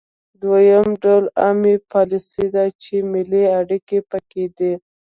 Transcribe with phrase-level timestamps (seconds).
[0.41, 4.73] دوهم ډول عامه پالیسي ده چې ملي اړیکې پکې دي